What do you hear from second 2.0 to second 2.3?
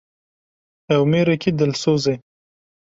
e.